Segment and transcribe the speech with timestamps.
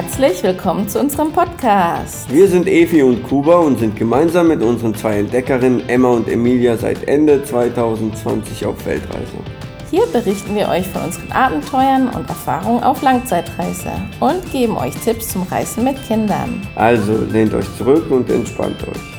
[0.00, 2.32] Herzlich willkommen zu unserem Podcast.
[2.32, 6.76] Wir sind Evi und Kuba und sind gemeinsam mit unseren zwei Entdeckerinnen Emma und Emilia
[6.76, 9.38] seit Ende 2020 auf Weltreise.
[9.90, 13.90] Hier berichten wir euch von unseren Abenteuern und Erfahrungen auf Langzeitreise
[14.20, 16.64] und geben euch Tipps zum Reisen mit Kindern.
[16.76, 19.17] Also lehnt euch zurück und entspannt euch.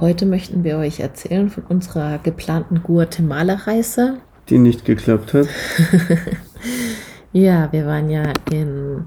[0.00, 4.18] Heute möchten wir euch erzählen von unserer geplanten Guatemala-Reise.
[4.48, 5.46] Die nicht geklappt hat.
[7.32, 9.04] ja, wir waren ja in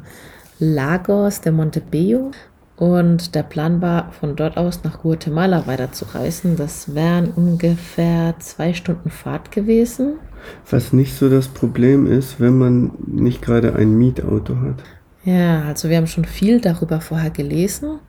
[0.59, 2.31] Lagos de Montebello
[2.77, 6.55] und der Plan war, von dort aus nach Guatemala weiterzureisen.
[6.55, 10.13] Das wären ungefähr zwei Stunden Fahrt gewesen.
[10.69, 14.83] Was nicht so das Problem ist, wenn man nicht gerade ein Mietauto hat.
[15.25, 17.99] Ja, also wir haben schon viel darüber vorher gelesen.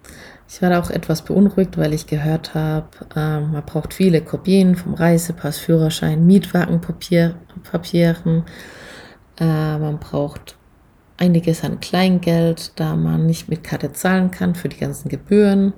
[0.51, 4.95] Ich war auch etwas beunruhigt, weil ich gehört habe, ähm, man braucht viele Kopien vom
[4.95, 8.45] Reisepass, Führerschein, Mietwagenpapieren.
[9.39, 10.57] Äh, man braucht
[11.19, 15.75] einiges an Kleingeld, da man nicht mit Karte zahlen kann für die ganzen Gebühren.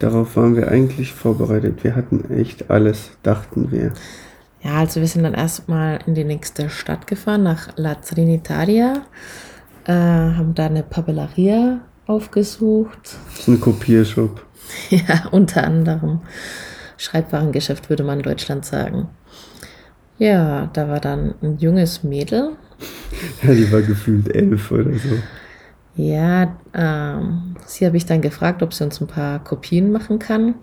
[0.00, 1.84] Darauf waren wir eigentlich vorbereitet.
[1.84, 3.92] Wir hatten echt alles, dachten wir.
[4.62, 9.02] Ja, also wir sind dann erstmal in die nächste Stadt gefahren, nach La Trinitaria,
[9.84, 12.98] äh, haben da eine Papelleria aufgesucht.
[13.04, 14.44] Das ist ein Kopiershop.
[14.90, 16.20] Ja, unter anderem.
[16.98, 19.08] Schreibwarengeschäft würde man in Deutschland sagen.
[20.18, 22.50] Ja, da war dann ein junges Mädel.
[23.42, 25.18] Ja, die war gefühlt elf oder so.
[25.96, 30.54] Ja, ähm, sie habe ich dann gefragt, ob sie uns ein paar Kopien machen kann.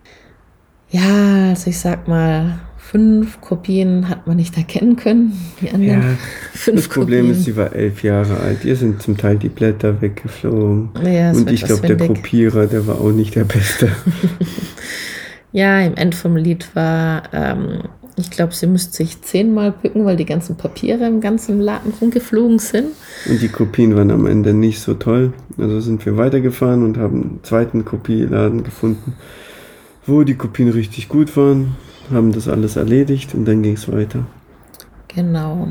[0.90, 2.60] Ja, also ich sag mal,
[2.92, 5.34] fünf Kopien hat man nicht erkennen können.
[5.62, 6.18] Die anderen Ja,
[6.54, 7.32] fünf das Problem Kopien.
[7.40, 8.64] ist, sie war elf Jahre alt.
[8.64, 10.90] Ihr sind zum Teil die Blätter weggeflogen.
[11.04, 12.08] Ja, Und ich glaube, der.
[12.08, 13.90] Kopierer, der war auch nicht der Beste.
[15.52, 17.84] Ja, im End vom Lied war, ähm,
[18.18, 22.60] ich glaube, sie müsste sich zehnmal bücken, weil die ganzen Papiere im ganzen Laden rumgeflogen
[22.60, 22.88] sind.
[23.30, 25.32] Und die Kopien waren am Ende nicht so toll.
[25.58, 29.14] Also sind wir weitergefahren und haben einen zweiten Kopieladen gefunden,
[30.06, 31.78] wo die Kopien richtig gut waren,
[32.12, 34.26] haben das alles erledigt und dann ging es weiter.
[35.08, 35.68] Genau.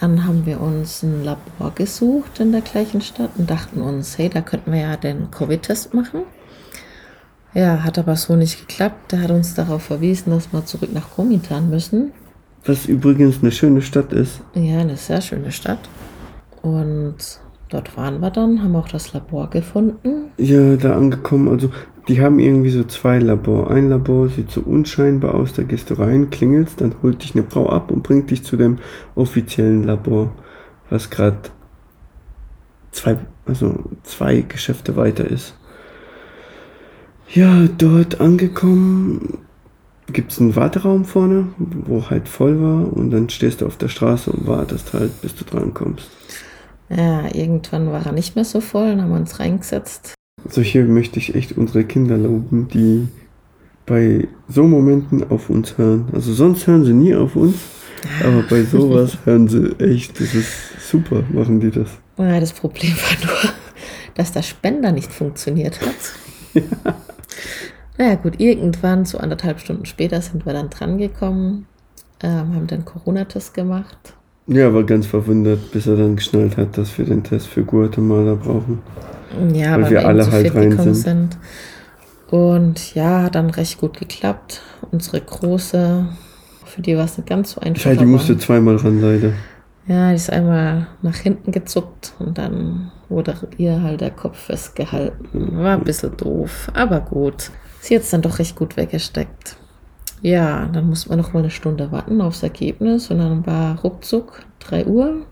[0.00, 4.28] Dann haben wir uns ein Labor gesucht in der gleichen Stadt und dachten uns, hey,
[4.28, 6.22] da könnten wir ja den Covid-Test machen.
[7.54, 9.12] Ja, hat aber so nicht geklappt.
[9.12, 12.12] Der hat uns darauf verwiesen, dass wir zurück nach Komitan müssen.
[12.64, 14.40] Was übrigens eine schöne Stadt ist.
[14.54, 15.80] Ja, eine sehr schöne Stadt.
[16.62, 17.16] Und
[17.70, 20.30] dort waren wir dann, haben auch das Labor gefunden.
[20.36, 21.48] Ja, da angekommen.
[21.48, 21.70] Also,
[22.08, 23.70] die haben irgendwie so zwei Labor.
[23.70, 27.44] Ein Labor sieht so unscheinbar aus, da gehst du rein, klingelst, dann holt dich eine
[27.44, 28.78] Frau ab und bringt dich zu dem
[29.14, 30.32] offiziellen Labor,
[30.88, 31.38] was gerade
[32.92, 35.54] zwei, also zwei Geschäfte weiter ist.
[37.30, 39.38] Ja, dort angekommen
[40.10, 43.88] gibt es einen Warteraum vorne, wo halt voll war und dann stehst du auf der
[43.88, 46.08] Straße und wartest halt, bis du drankommst.
[46.88, 50.17] Ja, irgendwann war er nicht mehr so voll, dann haben wir uns reingesetzt.
[50.48, 53.08] Solche möchte ich echt unsere Kinder loben, die
[53.86, 56.08] bei so Momenten auf uns hören.
[56.12, 57.56] Also sonst hören sie nie auf uns,
[58.24, 60.20] aber bei sowas hören sie echt.
[60.20, 61.88] Das ist super, machen die das.
[62.18, 63.52] Ja, das Problem war nur,
[64.14, 66.64] dass der Spender nicht funktioniert hat.
[67.98, 71.66] Naja gut, irgendwann, so anderthalb Stunden später, sind wir dann dran gekommen,
[72.22, 74.14] ähm, haben den Corona-Test gemacht.
[74.46, 78.34] Ja, war ganz verwundert, bis er dann geschnallt hat, dass wir den Test für Guatemala
[78.34, 78.78] brauchen.
[79.52, 81.32] Ja, Weil weil, wir alle halt rein gekommen sind.
[81.34, 81.38] sind.
[82.30, 84.60] Und ja, hat dann recht gut geklappt.
[84.90, 86.06] Unsere große,
[86.64, 87.84] für die war es nicht ganz so einfach.
[87.86, 89.32] Ja, die aber- musste zweimal ran, leider.
[89.86, 95.56] Ja, die ist einmal nach hinten gezuckt und dann wurde ihr halt der Kopf festgehalten.
[95.56, 97.50] War ein bisschen doof, aber gut.
[97.80, 99.56] Sie hat es dann doch recht gut weggesteckt.
[100.20, 104.42] Ja, dann mussten wir noch mal eine Stunde warten aufs Ergebnis und dann war ruckzuck
[104.58, 105.22] 3 Uhr.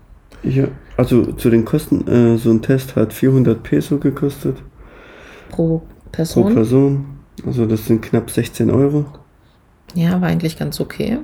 [0.43, 4.57] Ja, also zu den Kosten, äh, so ein Test hat 400 Peso gekostet
[5.49, 6.53] pro pro Person.
[6.53, 7.05] Person.
[7.45, 9.05] Also das sind knapp 16 Euro.
[9.93, 11.19] Ja, war eigentlich ganz okay.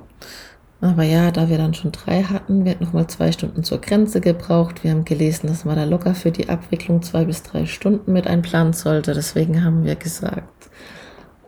[0.82, 3.80] Aber ja, da wir dann schon drei hatten, wir hatten noch mal zwei Stunden zur
[3.80, 4.84] Grenze gebraucht.
[4.84, 8.28] Wir haben gelesen, dass man da locker für die Abwicklung zwei bis drei Stunden mit
[8.28, 9.14] einplanen sollte.
[9.14, 10.70] Deswegen haben wir gesagt,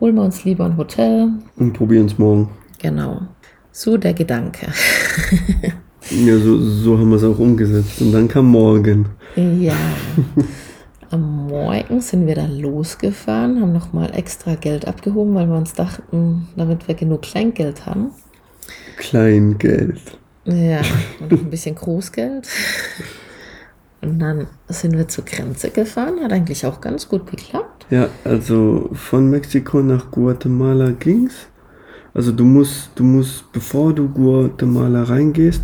[0.00, 1.30] holen wir uns lieber ein Hotel.
[1.56, 2.50] Und probieren es morgen.
[2.78, 3.22] Genau.
[3.72, 4.68] So der Gedanke.
[6.10, 8.00] Ja, so, so haben wir es auch umgesetzt.
[8.00, 9.06] Und dann kam morgen.
[9.36, 9.74] Ja.
[11.10, 16.48] Am Morgen sind wir dann losgefahren, haben nochmal extra Geld abgehoben, weil wir uns dachten,
[16.56, 18.10] damit wir genug Kleingeld haben.
[18.96, 20.00] Kleingeld.
[20.44, 20.80] Ja,
[21.20, 22.48] und ein bisschen Großgeld.
[24.00, 27.86] Und dann sind wir zur Grenze gefahren, hat eigentlich auch ganz gut geklappt.
[27.90, 31.34] Ja, also von Mexiko nach Guatemala ging's.
[32.14, 35.62] Also du musst, du musst, bevor du Guatemala reingehst,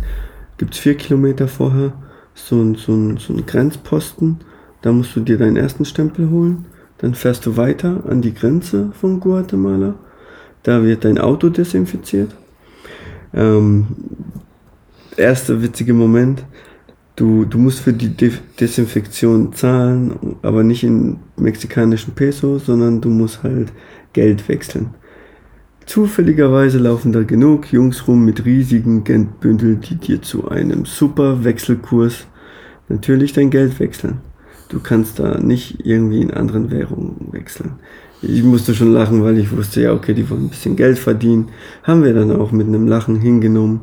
[0.57, 1.93] gibt's vier Kilometer vorher
[2.35, 4.37] so so ein, so ein Grenzposten.
[4.81, 6.65] Da musst du dir deinen ersten Stempel holen.
[6.97, 9.95] Dann fährst du weiter an die Grenze von Guatemala.
[10.63, 12.33] Da wird dein Auto desinfiziert.
[13.33, 13.87] Ähm,
[15.17, 16.45] erster witzige Moment.
[17.15, 23.09] Du, du musst für die De Desinfektion zahlen, aber nicht in mexikanischen Peso, sondern du
[23.09, 23.71] musst halt
[24.13, 24.95] Geld wechseln.
[25.85, 32.27] Zufälligerweise laufen da genug Jungs rum mit riesigen Geldbündeln, die dir zu einem super Wechselkurs
[32.89, 34.21] natürlich dein Geld wechseln.
[34.69, 37.73] Du kannst da nicht irgendwie in anderen Währungen wechseln.
[38.21, 41.49] Ich musste schon lachen, weil ich wusste, ja, okay, die wollen ein bisschen Geld verdienen.
[41.83, 43.81] Haben wir dann auch mit einem Lachen hingenommen.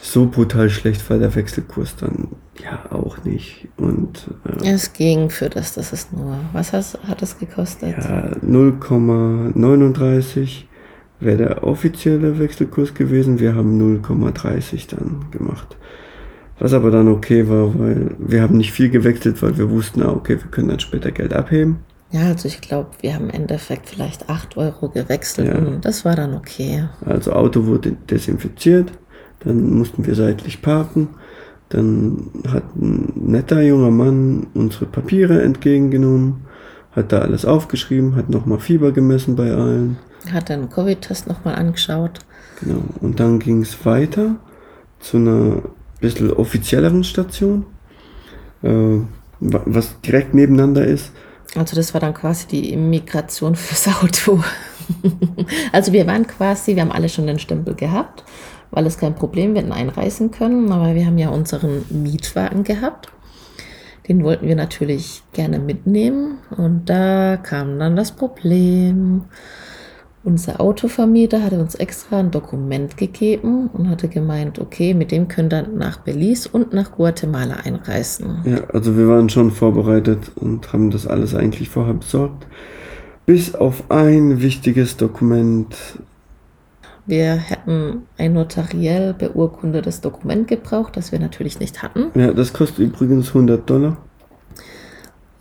[0.00, 2.28] So brutal schlecht war der Wechselkurs dann
[2.62, 3.68] ja auch nicht.
[3.76, 4.28] Und
[4.62, 6.38] äh, es ging für das, das ist nur.
[6.52, 7.96] Was has, hat es gekostet?
[7.98, 10.64] Ja, 0,39
[11.24, 13.40] wäre der offizielle Wechselkurs gewesen.
[13.40, 15.76] Wir haben 0,30 dann gemacht.
[16.58, 20.12] Was aber dann okay war, weil wir haben nicht viel gewechselt, weil wir wussten, ah,
[20.12, 21.78] okay, wir können dann später Geld abheben.
[22.12, 25.56] Ja, also ich glaube, wir haben im Endeffekt vielleicht 8 Euro gewechselt ja.
[25.56, 26.84] und das war dann okay.
[27.06, 28.92] Also Auto wurde desinfiziert,
[29.40, 31.08] dann mussten wir seitlich parken.
[31.70, 36.42] Dann hat ein netter junger Mann unsere Papiere entgegengenommen,
[36.92, 39.96] hat da alles aufgeschrieben, hat nochmal Fieber gemessen bei allen.
[40.30, 42.20] Hat dann Covid-Test nochmal angeschaut.
[42.60, 42.82] Genau.
[43.00, 44.36] Und dann ging es weiter
[45.00, 45.62] zu einer
[46.00, 47.66] bisschen offizielleren Station,
[48.62, 48.98] äh,
[49.40, 51.12] was direkt nebeneinander ist.
[51.56, 54.42] Also das war dann quasi die Immigration fürs Auto.
[55.72, 58.24] also wir waren quasi, wir haben alle schon den Stempel gehabt,
[58.70, 63.08] weil es kein Problem, wir hätten einreisen können, aber wir haben ja unseren Mietwagen gehabt.
[64.08, 69.24] Den wollten wir natürlich gerne mitnehmen und da kam dann das Problem.
[70.24, 75.52] Unser Autovermieter hatte uns extra ein Dokument gegeben und hatte gemeint, okay, mit dem könnt
[75.52, 78.40] ihr nach Belize und nach Guatemala einreisen.
[78.44, 82.46] Ja, also wir waren schon vorbereitet und haben das alles eigentlich vorher besorgt.
[83.26, 85.76] Bis auf ein wichtiges Dokument.
[87.04, 92.12] Wir hätten ein notariell beurkundetes Dokument gebraucht, das wir natürlich nicht hatten.
[92.14, 93.96] Ja, das kostet übrigens 100 Dollar.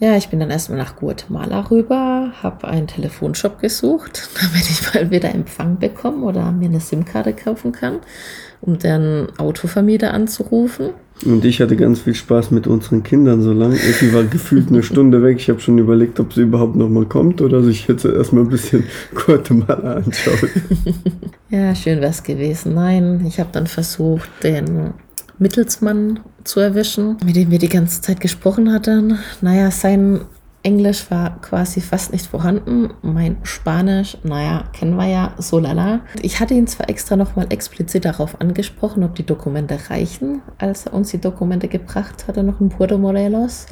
[0.01, 5.11] Ja, ich bin dann erstmal nach Guatemala rüber, habe einen Telefonshop gesucht, damit ich mal
[5.11, 7.99] wieder Empfang bekomme oder mir eine SIM-Karte kaufen kann,
[8.61, 10.89] um den Autovermieter anzurufen.
[11.23, 13.75] Und ich hatte ganz viel Spaß mit unseren Kindern so lange.
[13.75, 15.37] Sie war gefühlt eine Stunde weg.
[15.37, 18.49] Ich habe schon überlegt, ob sie überhaupt noch mal kommt oder sich jetzt erstmal ein
[18.49, 20.49] bisschen Guatemala anschaut.
[21.51, 22.73] ja, schön wäre es gewesen.
[22.73, 24.95] Nein, ich habe dann versucht, den
[25.41, 29.17] Mittelsmann zu erwischen, mit dem wir die ganze Zeit gesprochen hatten.
[29.41, 30.21] Naja, sein
[30.61, 32.91] Englisch war quasi fast nicht vorhanden.
[33.01, 36.01] Mein Spanisch, naja, kennen wir ja, so lala.
[36.21, 40.93] Ich hatte ihn zwar extra nochmal explizit darauf angesprochen, ob die Dokumente reichen, als er
[40.93, 43.65] uns die Dokumente gebracht hatte, noch in Puerto Morelos.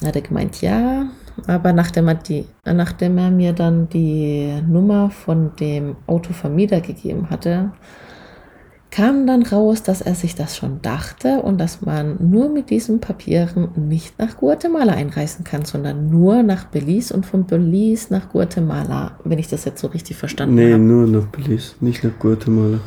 [0.00, 1.06] Er hatte gemeint, ja,
[1.48, 7.72] aber nachdem er, die, nachdem er mir dann die Nummer von dem Autovermieter gegeben hatte,
[8.94, 13.00] kam dann raus, dass er sich das schon dachte und dass man nur mit diesen
[13.00, 19.18] Papieren nicht nach Guatemala einreisen kann, sondern nur nach Belize und von Belize nach Guatemala,
[19.24, 20.78] wenn ich das jetzt so richtig verstanden nee, habe.
[20.80, 22.78] Nee, nur nach Belize, nicht nach Guatemala.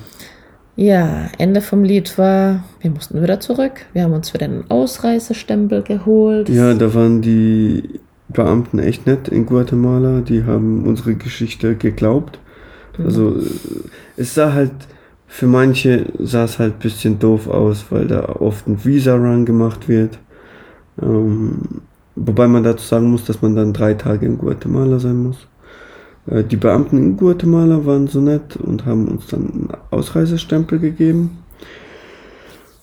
[0.78, 3.86] Ja, Ende vom Lied war, wir mussten wieder zurück.
[3.92, 6.48] Wir haben uns wieder einen Ausreisestempel geholt.
[6.48, 8.00] Ja, da waren die
[8.30, 10.22] Beamten echt nett in Guatemala.
[10.22, 12.40] Die haben unsere Geschichte geglaubt.
[12.98, 13.48] Also mhm.
[14.16, 14.72] es sah halt
[15.28, 19.88] für manche sah es halt ein bisschen doof aus, weil da oft ein Visa-Run gemacht
[19.88, 20.18] wird.
[21.02, 21.82] Ähm,
[22.16, 25.48] wobei man dazu sagen muss, dass man dann drei Tage in Guatemala sein muss.
[26.28, 31.38] Äh, die Beamten in Guatemala waren so nett und haben uns dann einen Ausreisestempel gegeben.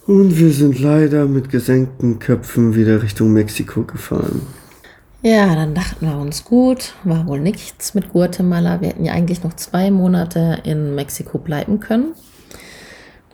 [0.06, 4.42] Und wir sind leider mit gesenkten Köpfen wieder Richtung Mexiko gefahren.
[5.22, 8.82] Ja, dann dachten wir uns gut, war wohl nichts mit Guatemala.
[8.82, 12.12] Wir hätten ja eigentlich noch zwei Monate in Mexiko bleiben können.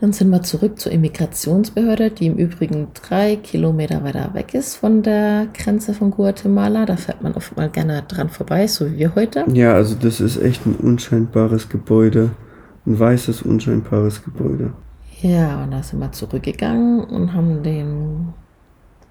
[0.01, 5.03] Dann sind wir zurück zur Immigrationsbehörde, die im Übrigen drei Kilometer weiter weg ist von
[5.03, 6.87] der Grenze von Guatemala.
[6.87, 9.45] Da fährt man oft mal gerne dran vorbei, so wie wir heute.
[9.53, 12.31] Ja, also das ist echt ein unscheinbares Gebäude.
[12.87, 14.73] Ein weißes, unscheinbares Gebäude.
[15.21, 18.33] Ja, und da sind wir zurückgegangen und haben den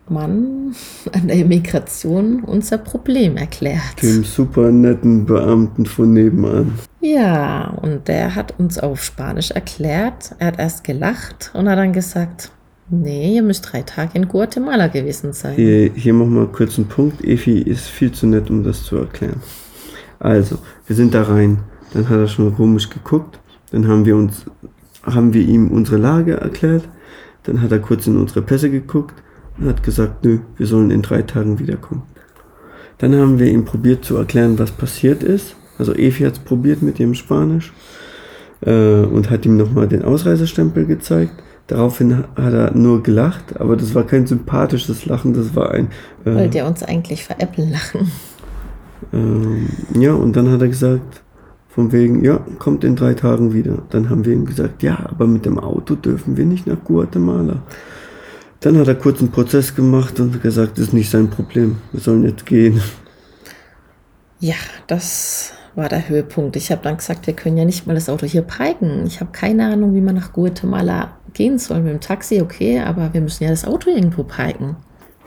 [0.09, 0.75] Mann
[1.13, 4.01] an der Immigration unser Problem erklärt.
[4.01, 6.73] Dem super netten Beamten von nebenan.
[7.01, 10.35] Ja, und der hat uns auf Spanisch erklärt.
[10.39, 12.51] Er hat erst gelacht und hat dann gesagt,
[12.91, 15.55] Nee, ihr müsst drei Tage in Guatemala gewesen sein.
[15.55, 17.23] Hier, hier machen wir kurz einen Punkt.
[17.23, 19.43] Efi ist viel zu nett, um das zu erklären.
[20.17, 21.59] Also, wir sind da rein.
[21.93, 23.39] Dann hat er schon komisch geguckt.
[23.71, 24.45] Dann haben wir uns,
[25.03, 26.89] haben wir ihm unsere Lage erklärt.
[27.43, 29.13] Dann hat er kurz in unsere Pässe geguckt
[29.59, 32.03] und hat gesagt, nö, wir sollen in drei Tagen wiederkommen.
[32.97, 35.55] Dann haben wir ihm probiert zu erklären, was passiert ist.
[35.77, 37.73] Also Efi hat es probiert mit ihrem Spanisch
[38.61, 41.33] äh, und hat ihm nochmal den Ausreisestempel gezeigt.
[41.67, 45.89] Daraufhin hat er nur gelacht, aber das war kein sympathisches Lachen, das war ein.
[46.25, 48.11] Äh, Wollt ihr uns eigentlich veräppeln lachen?
[49.13, 51.21] Ähm, ja, und dann hat er gesagt,
[51.69, 53.83] von wegen, ja, kommt in drei Tagen wieder.
[53.91, 57.61] Dann haben wir ihm gesagt, ja, aber mit dem Auto dürfen wir nicht nach Guatemala.
[58.61, 62.01] Dann hat er kurz einen Prozess gemacht und gesagt, das ist nicht sein Problem, wir
[62.01, 62.81] sollen jetzt gehen.
[64.39, 64.55] Ja,
[64.87, 66.55] das war der Höhepunkt.
[66.55, 69.05] Ich habe dann gesagt, wir können ja nicht mal das Auto hier parken.
[69.05, 71.81] Ich habe keine Ahnung, wie man nach Guatemala gehen soll.
[71.81, 74.75] Mit dem Taxi, okay, aber wir müssen ja das Auto irgendwo parken.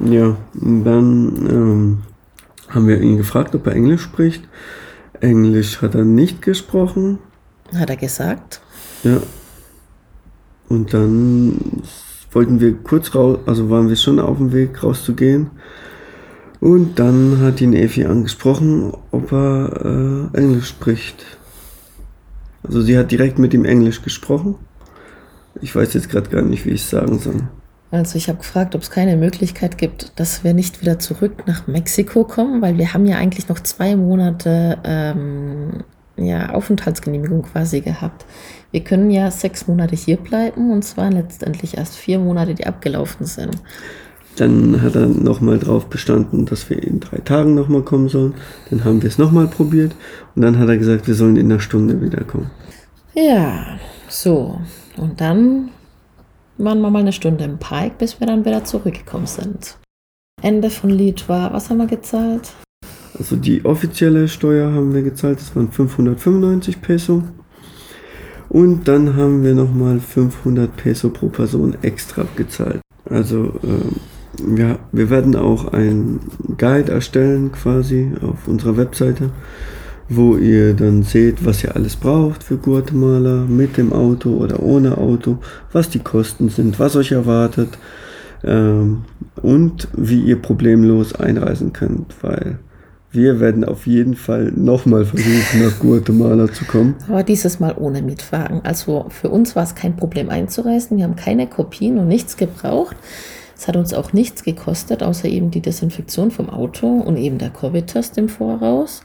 [0.00, 2.02] Ja, und dann ähm,
[2.68, 4.48] haben wir ihn gefragt, ob er Englisch spricht.
[5.20, 7.18] Englisch hat er nicht gesprochen.
[7.74, 8.60] Hat er gesagt?
[9.04, 9.18] Ja.
[10.68, 11.82] Und dann
[12.32, 15.50] wollten wir kurz raus, also waren wir schon auf dem Weg rauszugehen.
[16.60, 21.24] Und dann hat ihn Efi angesprochen, ob er äh, Englisch spricht.
[22.62, 24.54] Also sie hat direkt mit ihm Englisch gesprochen.
[25.60, 27.42] Ich weiß jetzt gerade gar nicht, wie ich es sagen soll.
[27.90, 31.66] Also ich habe gefragt, ob es keine Möglichkeit gibt, dass wir nicht wieder zurück nach
[31.66, 35.84] Mexiko kommen, weil wir haben ja eigentlich noch zwei Monate ähm,
[36.24, 38.24] ja, Aufenthaltsgenehmigung quasi gehabt.
[38.70, 43.26] Wir können ja sechs Monate hier bleiben und zwar letztendlich erst vier Monate, die abgelaufen
[43.26, 43.56] sind.
[44.36, 48.34] Dann hat er nochmal drauf bestanden, dass wir in drei Tagen nochmal kommen sollen.
[48.70, 49.94] Dann haben wir es nochmal probiert
[50.34, 52.50] und dann hat er gesagt, wir sollen in einer Stunde wiederkommen.
[53.14, 54.58] Ja, so.
[54.96, 55.68] Und dann
[56.56, 59.76] waren wir mal eine Stunde im Park, bis wir dann wieder zurückgekommen sind.
[60.40, 62.52] Ende von Lied war, was haben wir gezahlt?
[63.18, 67.22] Also die offizielle Steuer haben wir gezahlt, das waren 595 Peso.
[68.48, 72.80] Und dann haben wir nochmal 500 Peso pro Person extra gezahlt.
[73.08, 76.20] Also äh, ja, wir werden auch einen
[76.58, 79.30] Guide erstellen quasi auf unserer Webseite,
[80.08, 84.98] wo ihr dann seht, was ihr alles braucht für Guatemala mit dem Auto oder ohne
[84.98, 85.38] Auto,
[85.72, 87.78] was die Kosten sind, was euch erwartet
[88.44, 89.04] ähm,
[89.40, 92.58] und wie ihr problemlos einreisen könnt, weil
[93.12, 96.94] wir werden auf jeden Fall nochmal versuchen, nach Guatemala zu kommen.
[97.08, 98.62] Aber dieses Mal ohne Mietwagen.
[98.64, 100.96] Also für uns war es kein Problem einzureisen.
[100.96, 102.96] Wir haben keine Kopien und nichts gebraucht.
[103.56, 107.50] Es hat uns auch nichts gekostet, außer eben die Desinfektion vom Auto und eben der
[107.50, 109.02] Covid-Test im Voraus.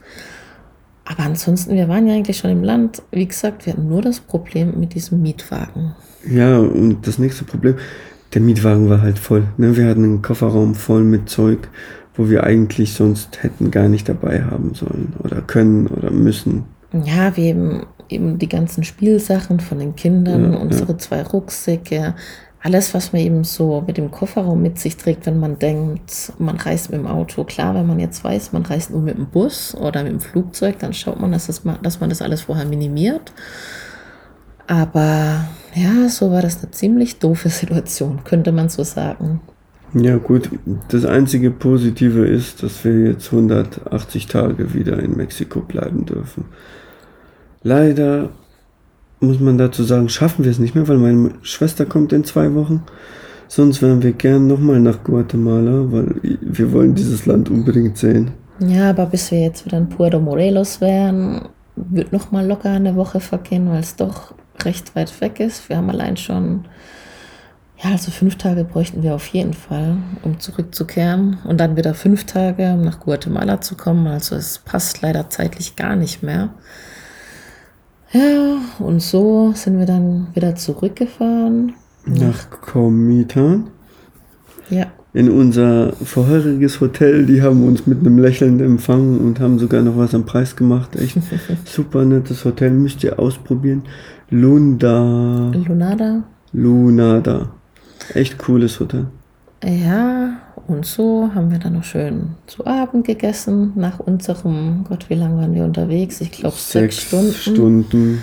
[1.04, 3.02] Aber ansonsten, wir waren ja eigentlich schon im Land.
[3.12, 5.94] Wie gesagt, wir hatten nur das Problem mit diesem Mietwagen.
[6.28, 7.76] Ja, und das nächste Problem,
[8.34, 9.44] der Mietwagen war halt voll.
[9.56, 9.76] Ne?
[9.76, 11.68] Wir hatten einen Kofferraum voll mit Zeug,
[12.18, 16.64] wo wir eigentlich sonst hätten gar nicht dabei haben sollen oder können oder müssen.
[16.92, 20.98] Ja, wir eben, eben die ganzen Spielsachen von den Kindern, ja, unsere ja.
[20.98, 22.14] zwei Rucksäcke,
[22.60, 26.56] alles, was man eben so mit dem Kofferraum mit sich trägt, wenn man denkt, man
[26.56, 27.44] reist mit dem Auto.
[27.44, 30.78] Klar, wenn man jetzt weiß, man reist nur mit dem Bus oder mit dem Flugzeug,
[30.80, 33.32] dann schaut man, dass, das, dass man das alles vorher minimiert.
[34.66, 35.44] Aber
[35.74, 39.40] ja, so war das eine ziemlich doofe Situation, könnte man so sagen.
[39.94, 40.50] Ja gut,
[40.88, 46.44] das einzige Positive ist, dass wir jetzt 180 Tage wieder in Mexiko bleiben dürfen.
[47.62, 48.28] Leider
[49.20, 52.54] muss man dazu sagen, schaffen wir es nicht mehr, weil meine Schwester kommt in zwei
[52.54, 52.84] Wochen.
[53.48, 58.32] Sonst wären wir gern nochmal nach Guatemala, weil wir wollen dieses Land unbedingt sehen.
[58.60, 63.20] Ja, aber bis wir jetzt wieder in Puerto Morelos wären, wird nochmal locker eine Woche
[63.20, 65.68] vergehen, weil es doch recht weit weg ist.
[65.68, 66.64] Wir haben allein schon,
[67.82, 71.38] ja, also fünf Tage bräuchten wir auf jeden Fall, um zurückzukehren.
[71.44, 74.08] Und dann wieder fünf Tage, um nach Guatemala zu kommen.
[74.08, 76.50] Also es passt leider zeitlich gar nicht mehr.
[78.12, 81.74] Ja, und so sind wir dann wieder zurückgefahren.
[82.04, 83.68] Nach Komitan.
[84.70, 84.86] Ja.
[85.12, 87.26] In unser vorheriges Hotel.
[87.26, 90.96] Die haben uns mit einem Lächeln empfangen und haben sogar noch was am Preis gemacht.
[90.96, 91.18] Echt
[91.64, 92.70] super nettes Hotel.
[92.70, 93.82] Müsst ihr ausprobieren.
[94.30, 95.52] Lunda.
[95.54, 96.24] Lunada.
[96.52, 97.52] Lunada.
[98.14, 99.06] Echt cooles Hotel.
[99.64, 103.72] Ja, und so haben wir dann noch schön zu Abend gegessen.
[103.74, 106.20] Nach unserem, Gott, wie lange waren wir unterwegs?
[106.20, 107.84] Ich glaube sechs, sechs Stunden.
[107.84, 108.22] Stunden.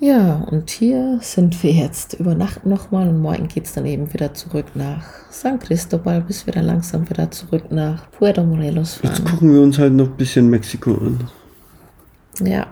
[0.00, 4.12] Ja, und hier sind wir jetzt über Nacht nochmal und morgen geht es dann eben
[4.12, 9.14] wieder zurück nach San Cristobal, bis wir dann langsam wieder zurück nach Puerto Morelos fahren.
[9.14, 11.30] Jetzt gucken wir uns halt noch ein bisschen Mexiko an.
[12.40, 12.66] Ja,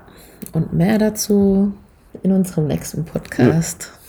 [0.52, 1.72] und mehr dazu
[2.24, 3.82] in unserem nächsten Podcast.
[3.82, 3.99] Ja.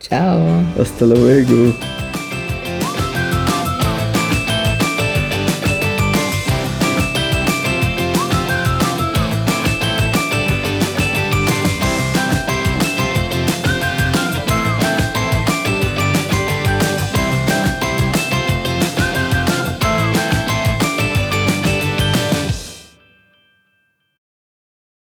[0.00, 0.62] Ciao.
[0.80, 1.74] Hasta luego.